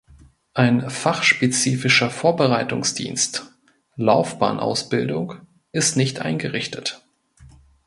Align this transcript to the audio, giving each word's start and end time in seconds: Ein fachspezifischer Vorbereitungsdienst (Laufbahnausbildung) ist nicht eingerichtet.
Ein 0.55 0.89
fachspezifischer 0.89 2.09
Vorbereitungsdienst 2.09 3.51
(Laufbahnausbildung) 3.97 5.41
ist 5.73 5.95
nicht 5.95 6.21
eingerichtet. 6.21 7.03